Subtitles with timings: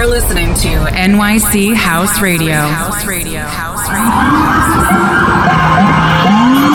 [0.00, 2.54] You're listening to NYC House Radio.
[2.54, 3.40] House Radio.
[3.40, 4.06] House Radio.
[6.64, 6.69] is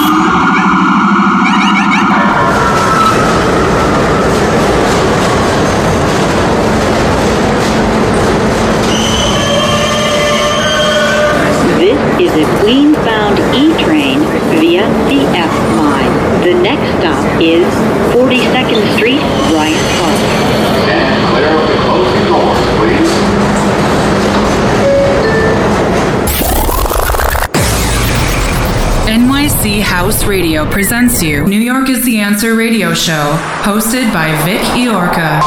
[29.65, 35.41] House Radio presents you New York is the Answer radio show, hosted by Vic Iorca.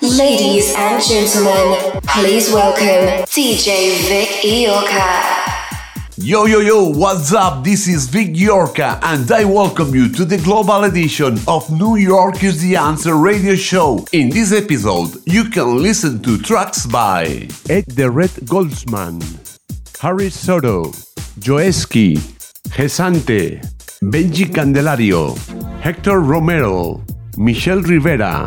[0.00, 5.39] Ladies and gentlemen, please welcome DJ Vic Iorca.
[6.22, 7.64] Yo, yo, yo, what's up?
[7.64, 12.44] This is Vic Iorca, and I welcome you to the global edition of New York
[12.44, 14.04] is the Answer radio show.
[14.12, 19.22] In this episode, you can listen to tracks by Ed the Red Goldsman,
[20.00, 20.90] Harry Soto,
[21.40, 22.18] Joeski,
[22.68, 23.62] Gesante,
[24.02, 25.34] Benji Candelario,
[25.80, 27.02] Hector Romero,
[27.38, 28.46] Michelle Rivera,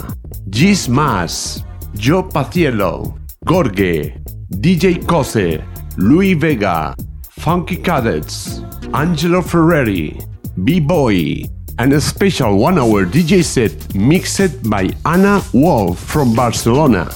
[0.51, 1.63] Gis Mas,
[1.95, 4.13] Joe Paciello, Gorge,
[4.51, 5.59] DJ Cose,
[5.97, 6.95] Louis Vega,
[7.43, 8.61] Funky Cadets,
[8.93, 10.15] Angelo Ferreri,
[10.63, 11.43] B-Boy,
[11.77, 17.11] and a special one-hour DJ set mixed by Anna Wolf from Barcelona.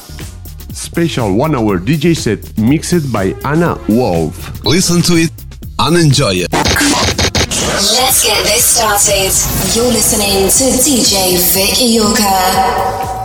[0.70, 4.62] Special one-hour DJ set mixed by Anna Wolf.
[4.66, 5.32] Listen to it
[5.78, 6.52] and enjoy it.
[6.52, 9.32] Let's get this started.
[9.74, 13.17] You're listening to DJ Vic Iorca.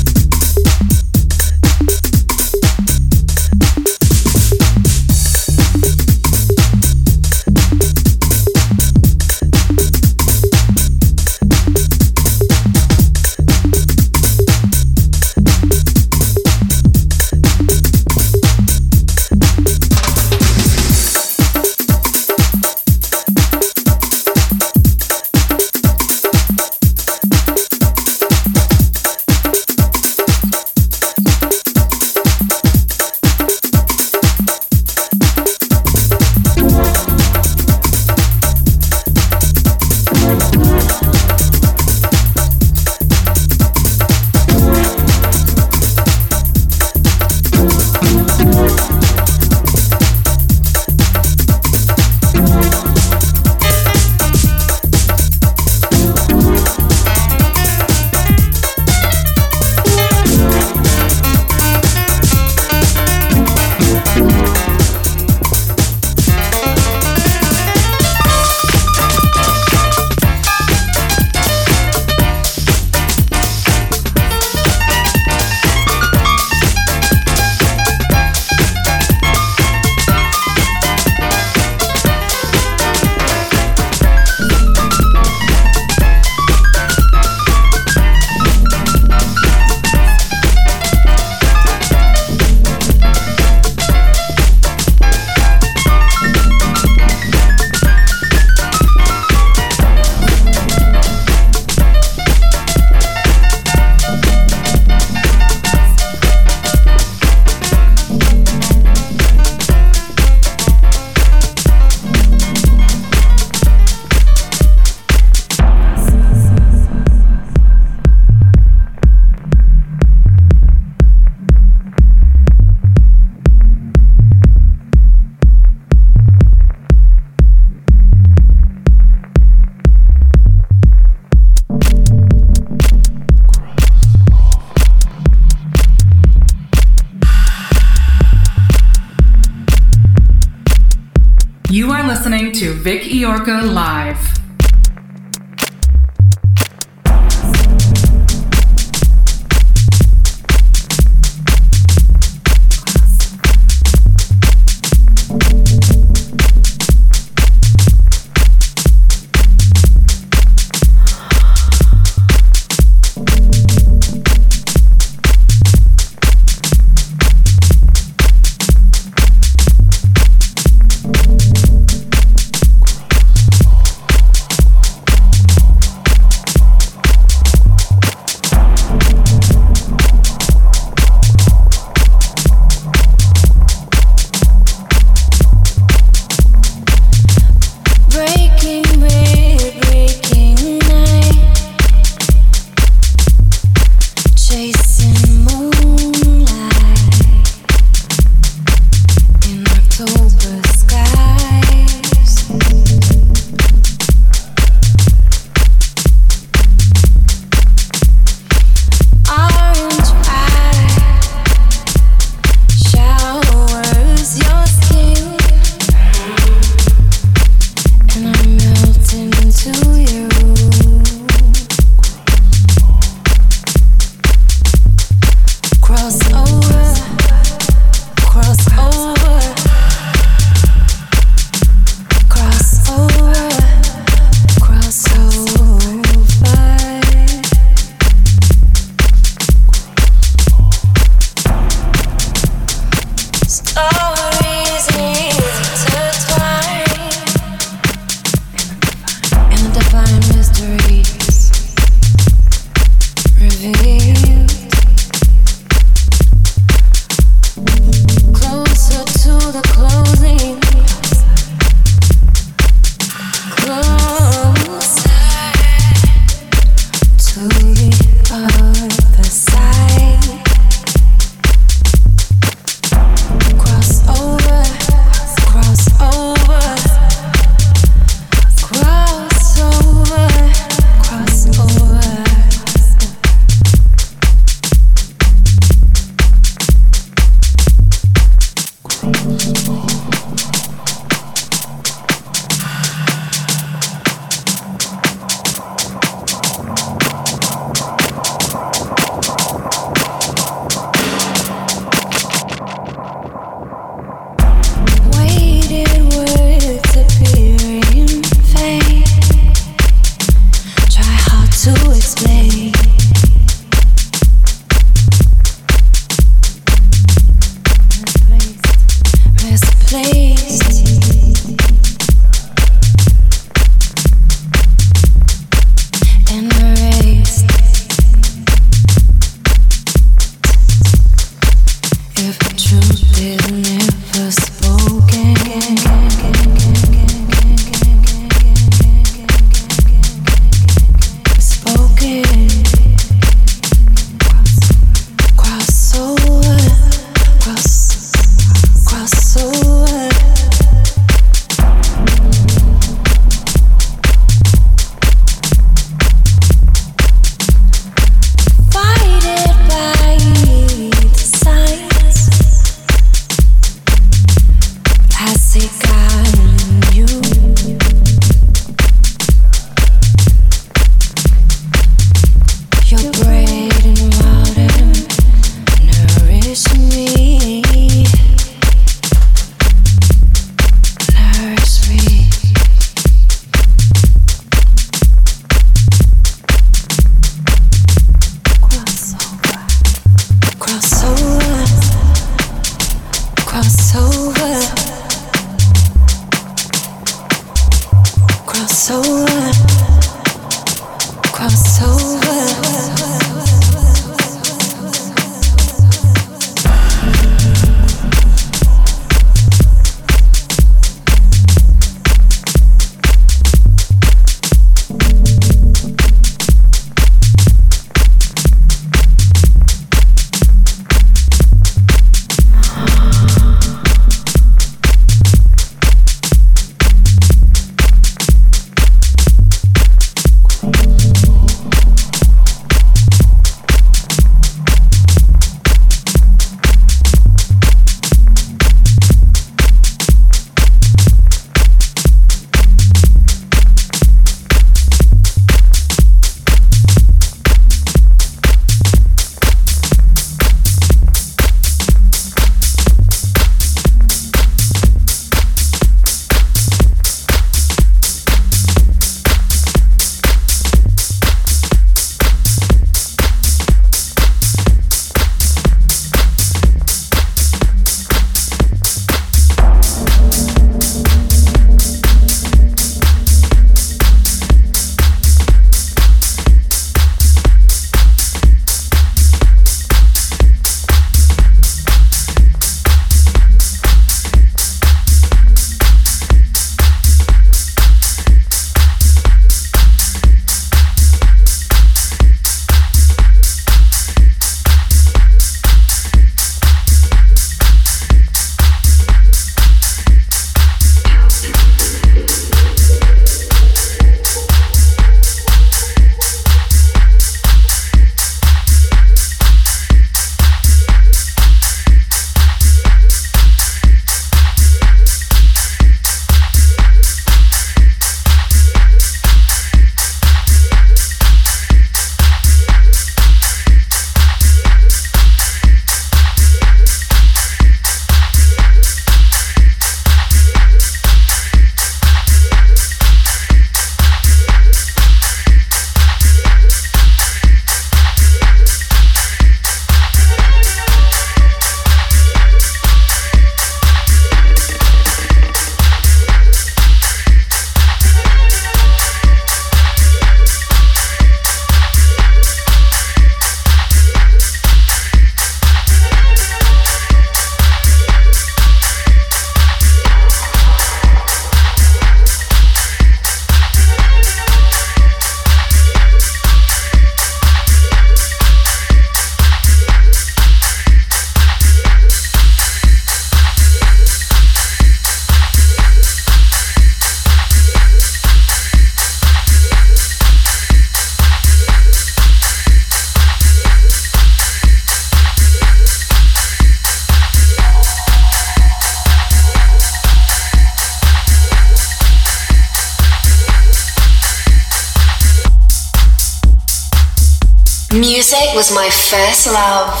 [598.73, 600.00] My first love.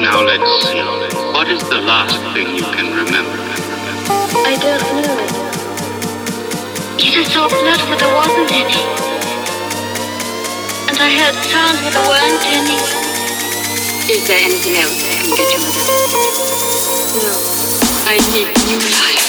[0.00, 0.80] Now let's see.
[1.34, 3.38] What is the last thing you can remember?
[4.46, 5.18] I don't know.
[6.98, 8.82] You just saw blood where there wasn't any.
[10.88, 12.78] And I heard sounds where there weren't any.
[14.12, 15.74] Is there anything else I can get you with
[17.22, 17.32] No.
[18.06, 19.28] I need new life.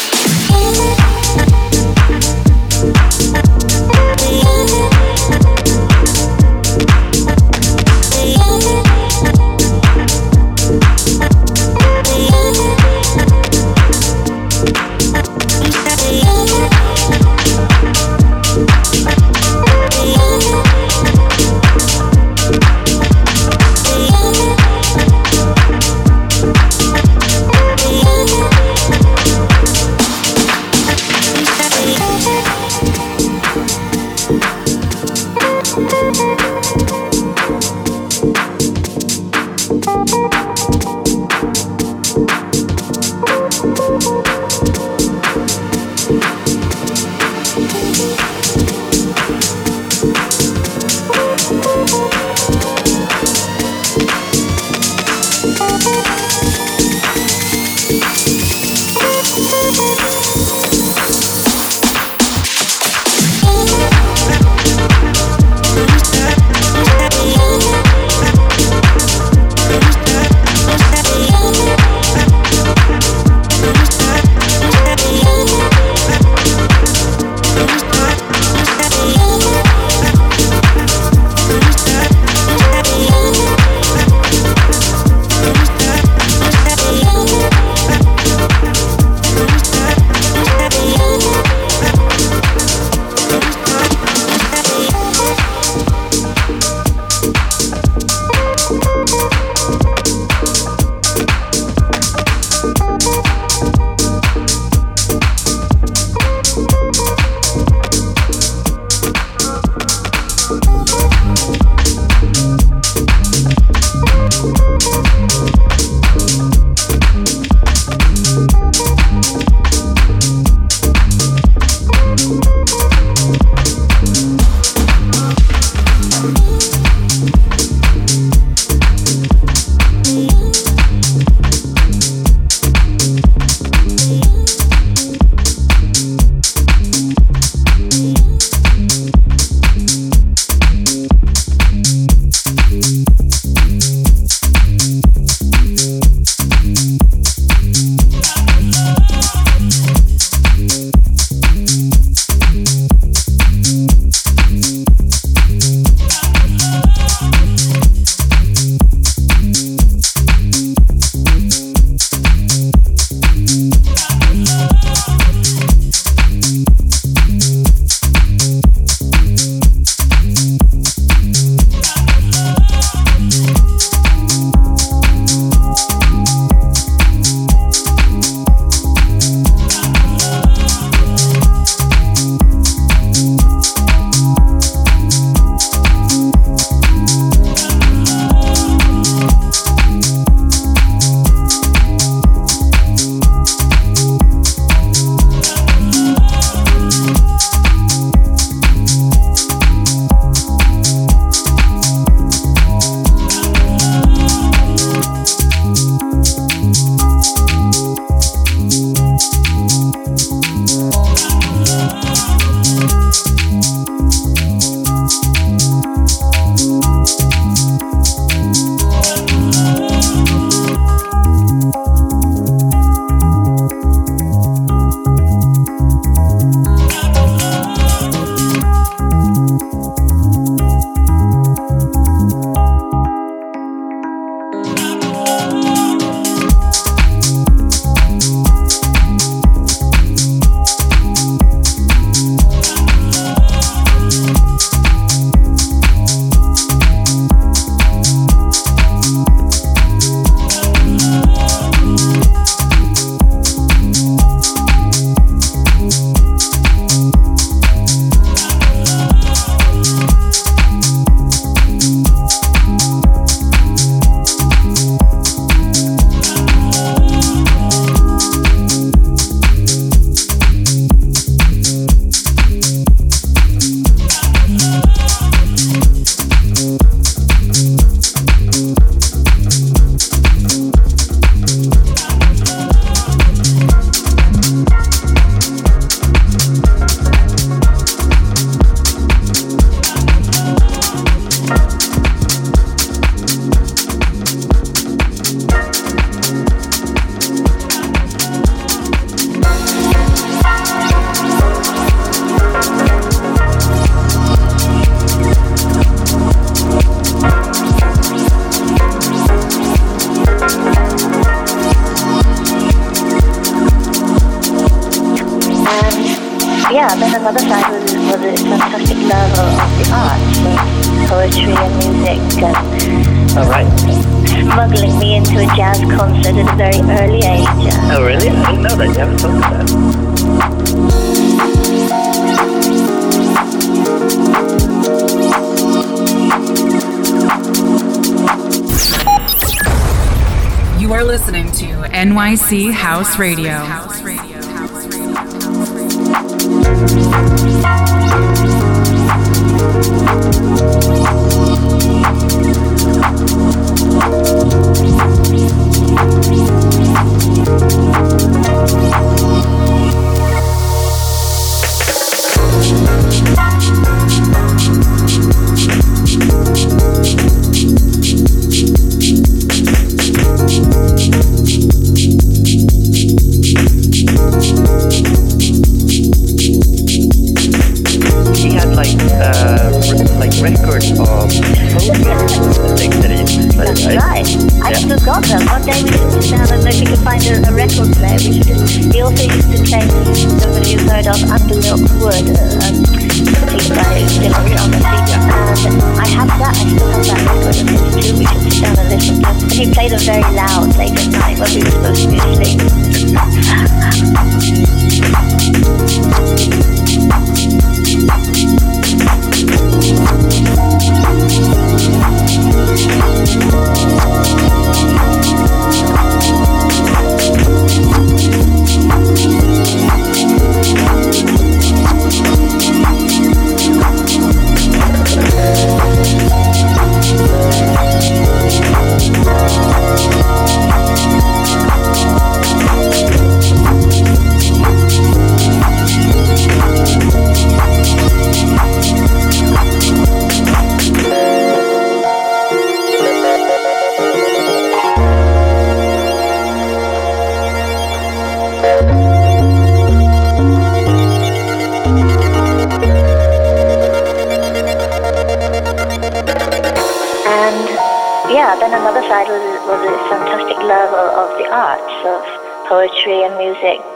[342.99, 343.88] House Radio.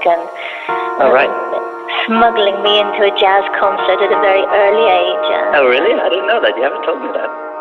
[0.06, 0.24] and
[1.02, 1.32] All right.
[2.08, 5.28] Smuggling me into a jazz concert at a very early age.
[5.56, 5.94] oh, really?
[5.94, 6.56] I didn't know that.
[6.58, 7.53] You haven't told me that.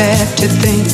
[0.00, 0.86] Sad to think.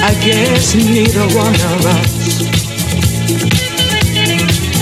[0.00, 2.17] I guess neither one of us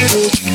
[0.00, 0.49] you.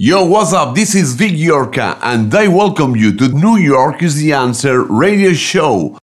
[0.00, 0.76] Yo, what's up?
[0.76, 5.32] This is Vic Iorka, and I welcome you to New York is the Answer radio
[5.32, 5.98] show.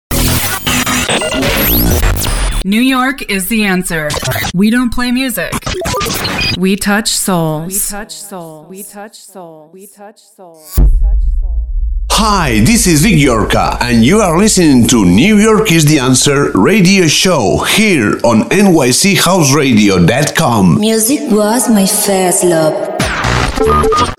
[2.65, 4.09] New York is the answer.
[4.55, 5.53] We don't play music.
[6.57, 7.71] We touch souls.
[7.71, 8.67] We touch souls.
[8.67, 9.71] We touch souls.
[9.71, 10.59] We touch soul.
[10.79, 11.69] We touch soul.
[12.09, 16.49] Hi, this is Vic Yorka, and you are listening to New York is the Answer
[16.55, 20.79] radio show here on NYCHouseradio.com.
[20.79, 22.92] Music was my first love.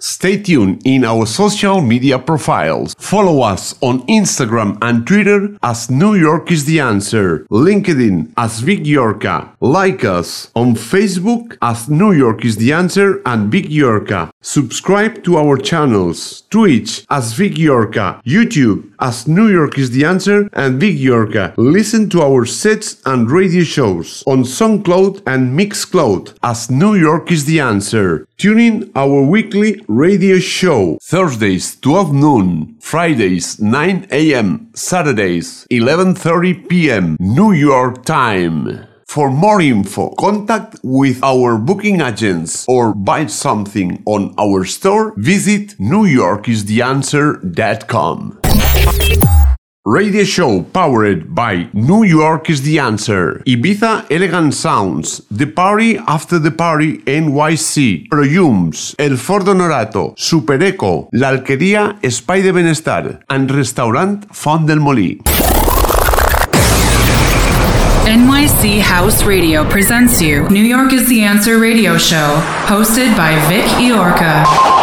[0.01, 2.95] Stay tuned in our social media profiles.
[2.99, 8.80] Follow us on Instagram and Twitter as New York is the Answer, LinkedIn as Vic
[8.85, 9.51] Yorka.
[9.61, 14.30] Like us on Facebook as New York is the Answer and Vic Yorka.
[14.41, 20.48] Subscribe to our channels, Twitch as Vic Yorka, YouTube as New York is the Answer
[20.55, 21.52] and Vic Yorka.
[21.59, 27.44] Listen to our sets and radio shows on SoundCloud and Mixcloud as New York is
[27.44, 28.26] the Answer.
[28.38, 37.18] Tune in our weekly radio show Thursdays 12 noon, Fridays 9 a.m., Saturdays 11:30 p.m.
[37.20, 38.86] New York time.
[39.07, 45.76] For more info, contact with our booking agents or buy something on our store, visit
[45.78, 48.43] newyorkistheanswer.com.
[49.87, 56.39] Radio show powered by New York is the Answer, Ibiza Elegant Sounds, The Party After
[56.39, 63.51] the Party NYC, Projums, El Ford Honorato, Super Eco, La Alquería Espai de Benestar, and
[63.51, 65.20] Restaurant Font del Molí.
[68.07, 73.66] NYC House Radio presents you New York is the Answer radio show, hosted by Vic
[73.76, 74.74] Iorca.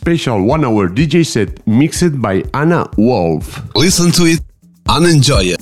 [0.00, 3.60] Special one hour DJ set mixed by Anna Wolf.
[3.76, 4.40] Listen to it
[4.88, 5.59] and enjoy it.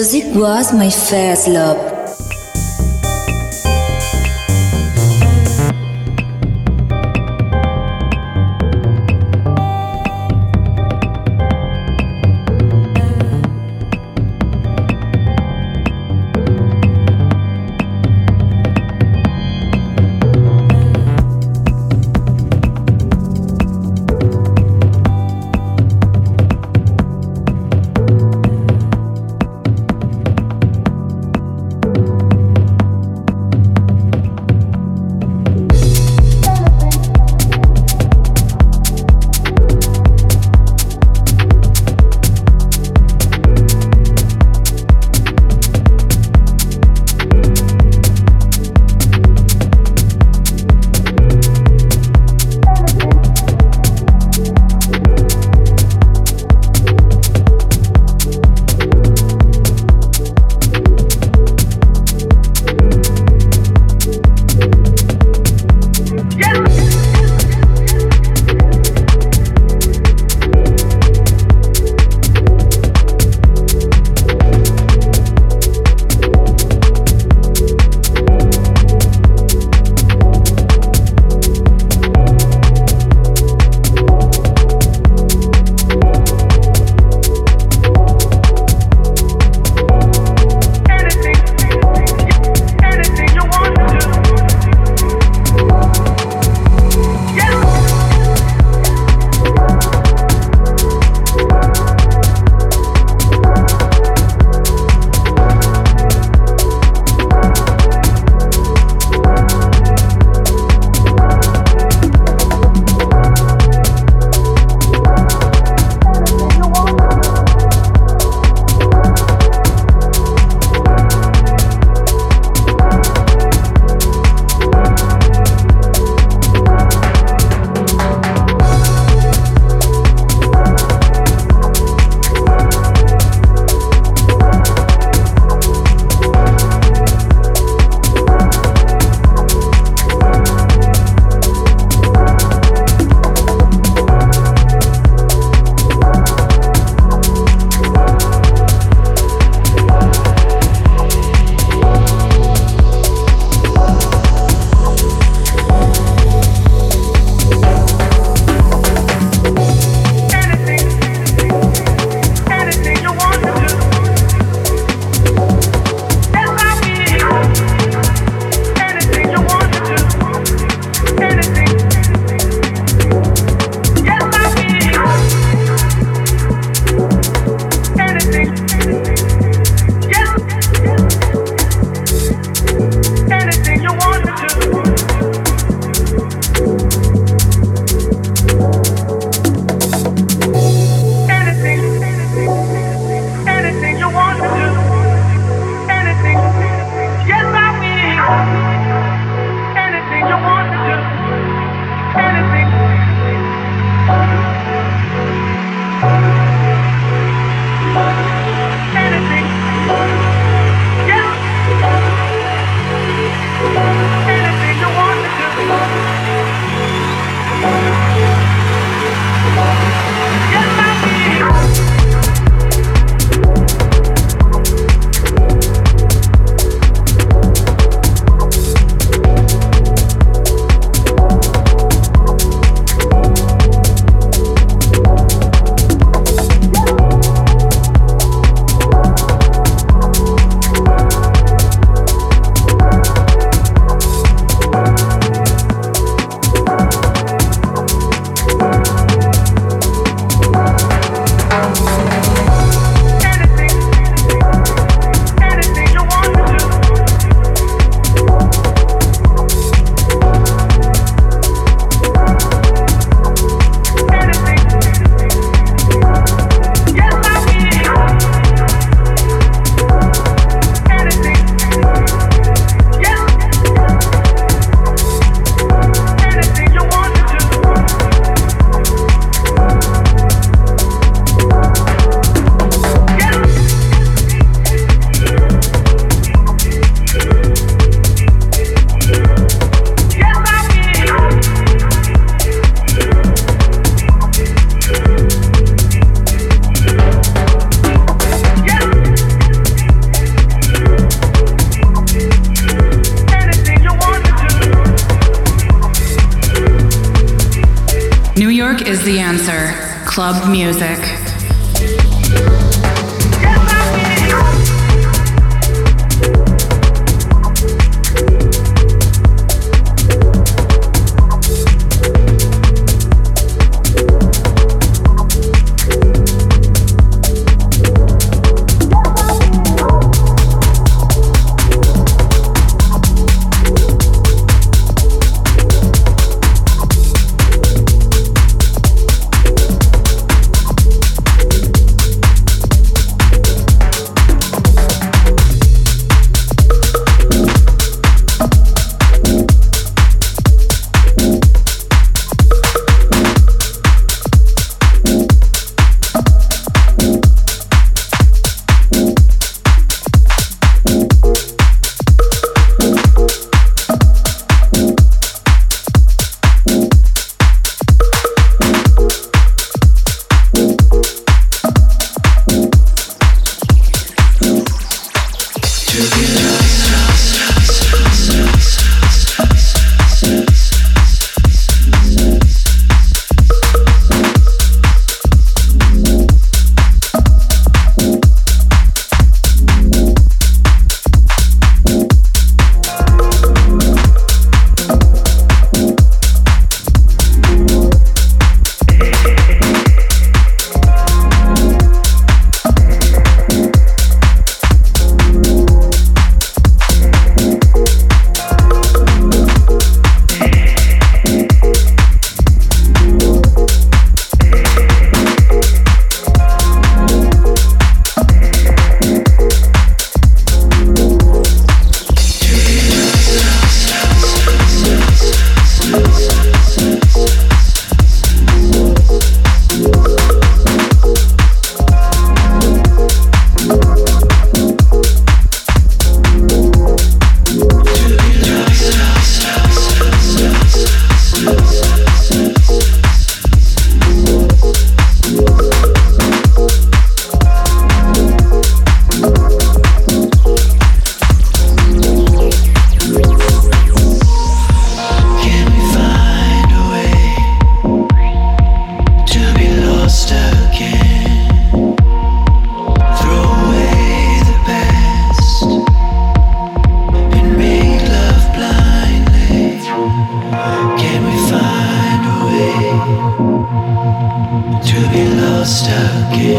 [0.00, 1.89] Music was my first love.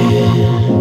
[0.01, 0.80] again.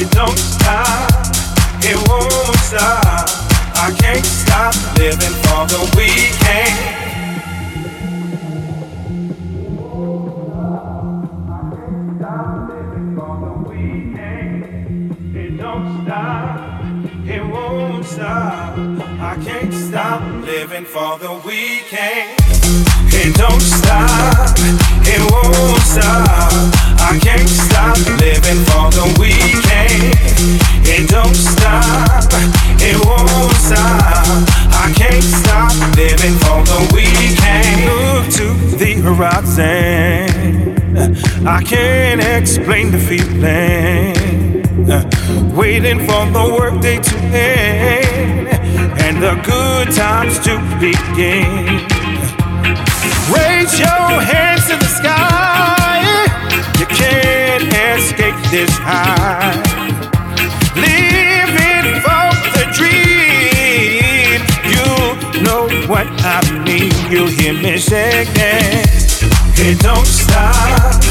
[0.00, 1.10] It don't stop,
[1.82, 3.37] it won't stop.
[3.80, 6.98] I can't stop living for the weekend.
[16.04, 16.84] Stop.
[17.26, 18.78] It won't stop.
[19.20, 22.38] I can't stop living for the weekend.
[23.12, 24.54] It don't stop,
[25.04, 26.87] it won't stop.
[27.00, 30.14] I can't stop living for the weekend.
[30.86, 32.28] It don't stop,
[32.80, 34.58] it won't stop.
[34.72, 37.84] I can't stop living for the weekend.
[37.86, 38.46] Look to
[38.76, 40.28] the horizon.
[41.46, 44.14] I can't explain the feeling.
[45.56, 48.48] Waiting for the workday to end
[49.00, 51.86] and the good times to begin.
[53.32, 55.27] Raise your hands to the sky
[58.08, 59.52] escape this high.
[60.76, 64.40] Living for the dream,
[64.72, 66.92] you know what I mean.
[67.12, 68.88] You hear me singing.
[69.60, 71.02] It don't stop,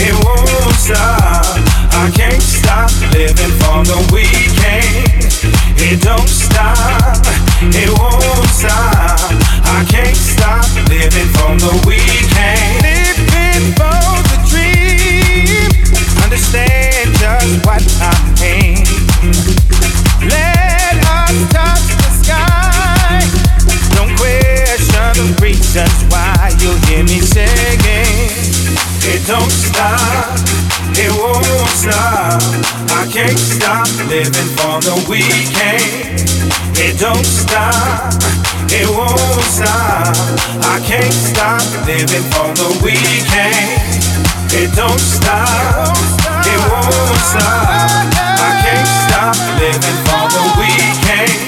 [0.00, 1.44] it won't stop.
[1.92, 5.28] I can't stop living for the weekend.
[5.76, 7.20] It don't stop,
[7.60, 9.20] it won't stop.
[9.76, 11.95] I can't stop living for the weekend.
[31.86, 32.42] stop,
[32.98, 36.18] I can't stop living for the weekend.
[36.74, 38.10] It don't stop,
[38.74, 40.14] it won't stop.
[40.66, 43.70] I can't stop living for the weekend.
[44.50, 45.94] It don't stop,
[46.50, 47.90] it won't stop.
[48.18, 51.38] I can't stop living for the weekend.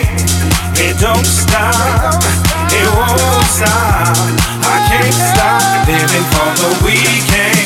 [0.79, 2.23] It don't stop,
[2.71, 4.17] it won't stop.
[4.63, 7.58] I can't stop living for the weekend.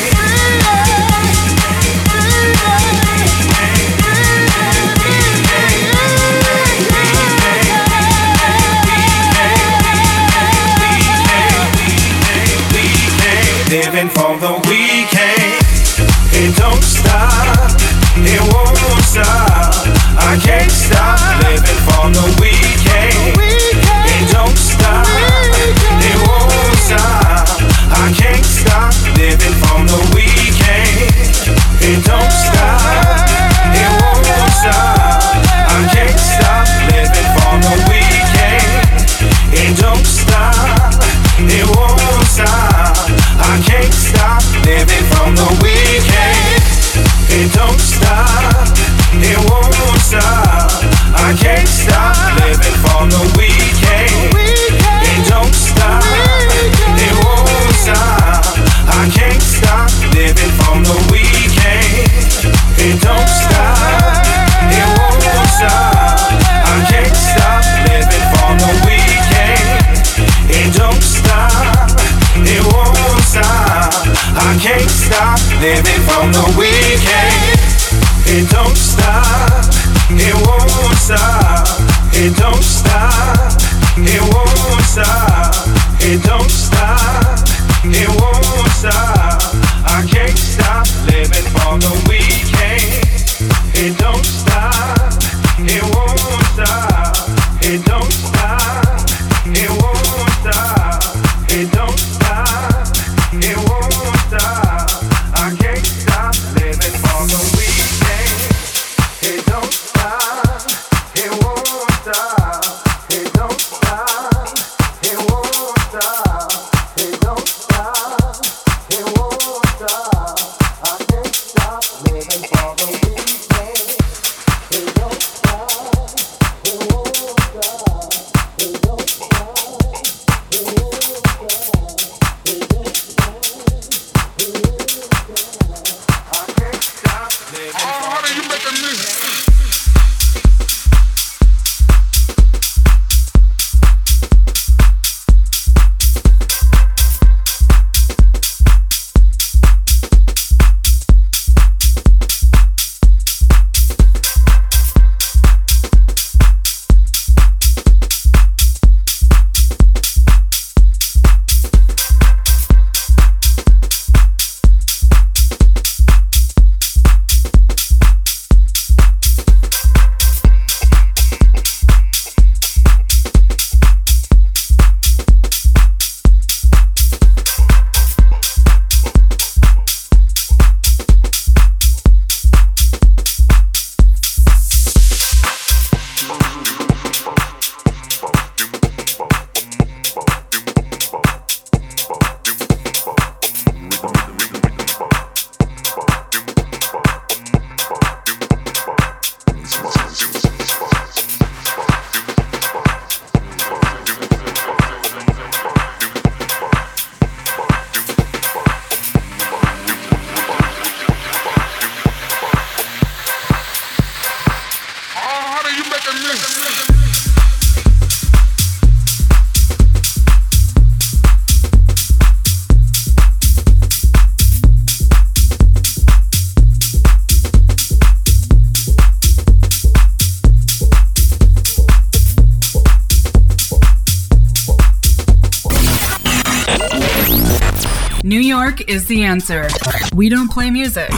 [239.33, 239.67] Answer.
[240.13, 241.09] We don't play music.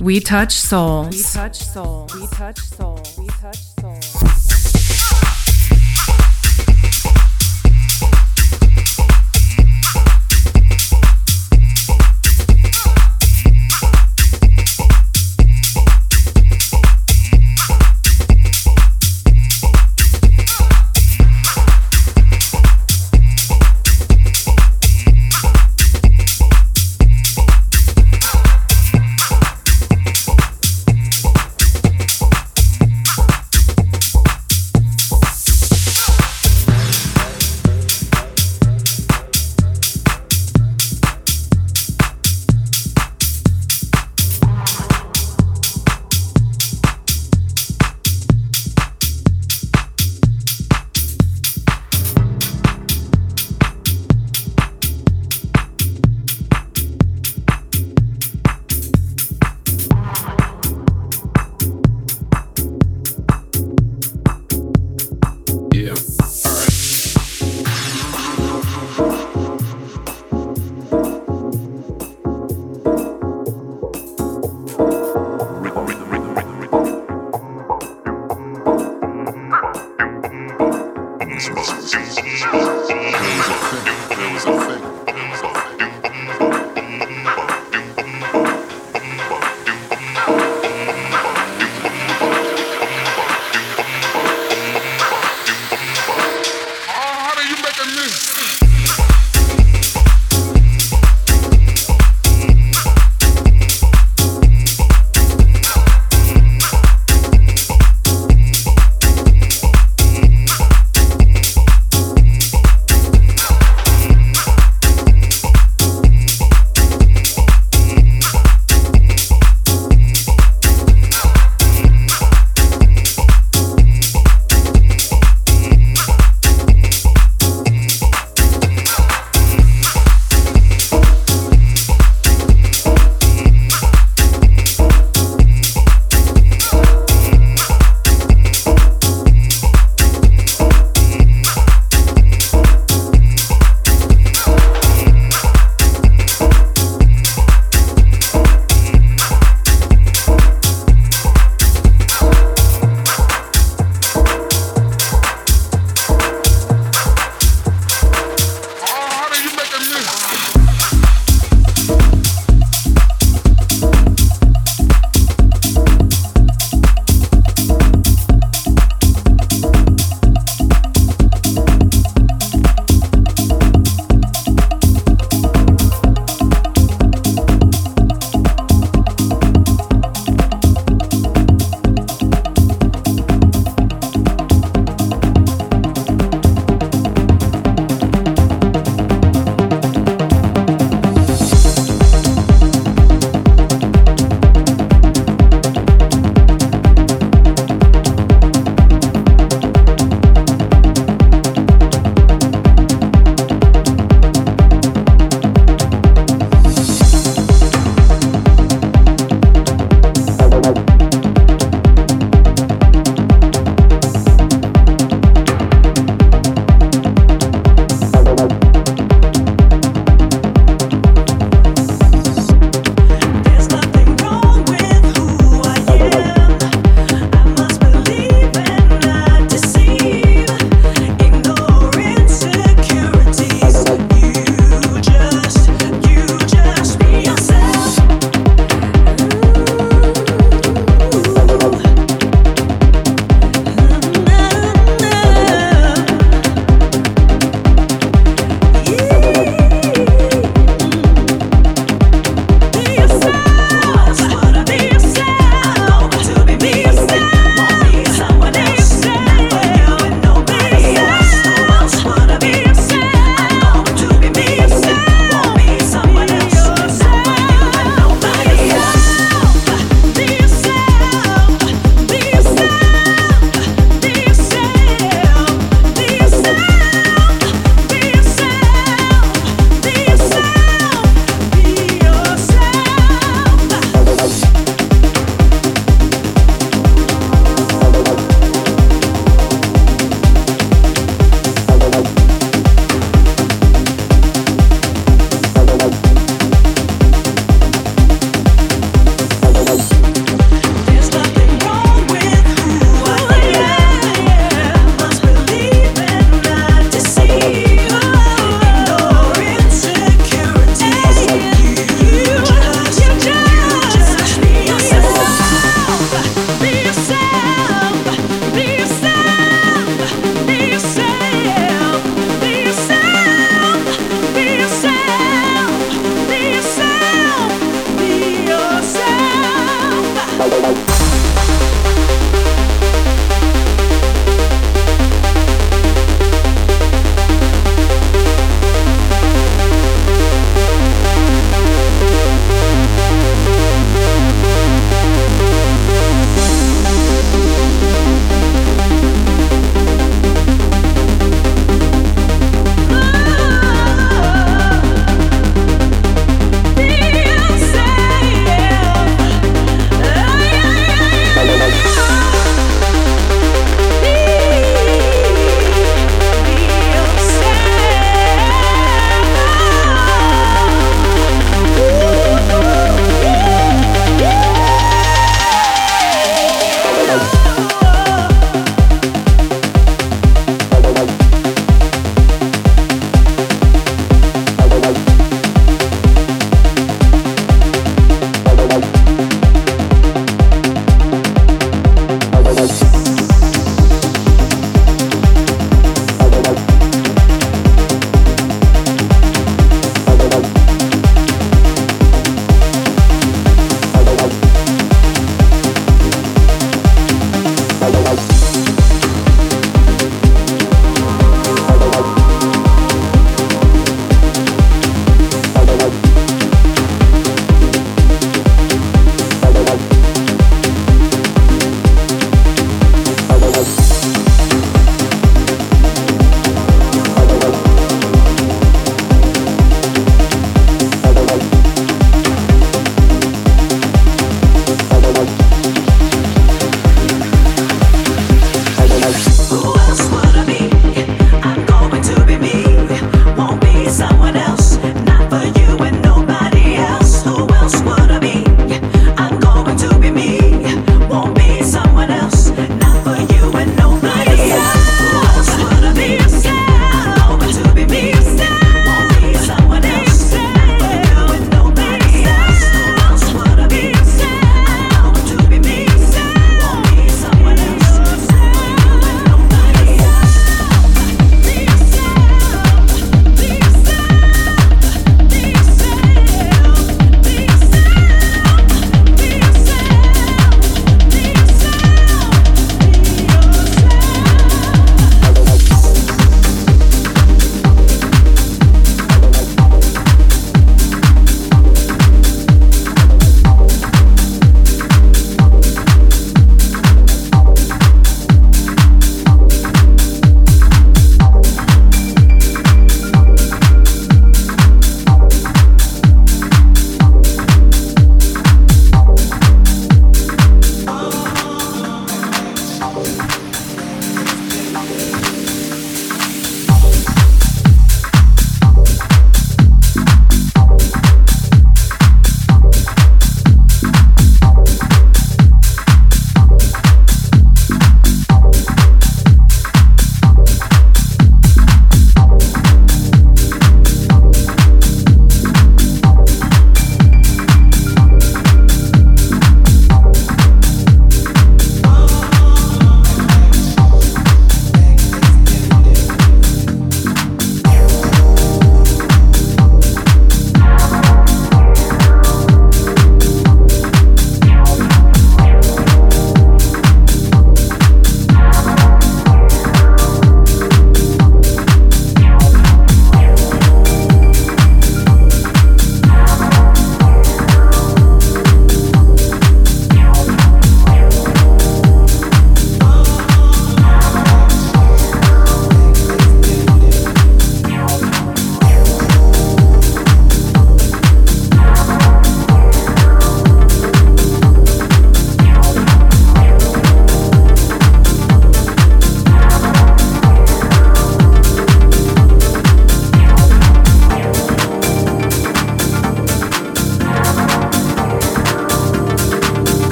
[0.00, 1.16] We touch souls.
[1.16, 2.14] We touch souls.
[2.14, 2.87] We touch souls.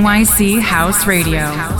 [0.00, 1.79] NYC House Radio.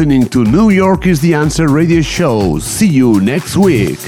[0.00, 2.58] Listening to New York is the Answer radio show.
[2.58, 3.98] See you next week.